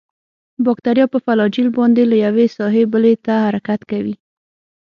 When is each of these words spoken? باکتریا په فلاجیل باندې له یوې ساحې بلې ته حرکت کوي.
باکتریا 0.65 1.05
په 1.13 1.17
فلاجیل 1.25 1.67
باندې 1.77 2.01
له 2.11 2.15
یوې 2.25 2.45
ساحې 2.57 2.83
بلې 2.93 3.13
ته 3.25 3.33
حرکت 3.45 3.81
کوي. 3.91 4.15